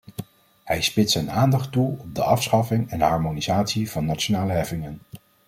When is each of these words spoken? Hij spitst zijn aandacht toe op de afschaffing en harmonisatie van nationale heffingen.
Hij 0.63 0.81
spitst 0.81 1.11
zijn 1.13 1.31
aandacht 1.31 1.71
toe 1.71 1.97
op 1.99 2.15
de 2.15 2.23
afschaffing 2.23 2.89
en 2.89 3.01
harmonisatie 3.01 3.91
van 3.91 4.05
nationale 4.05 4.51
heffingen. 4.53 4.99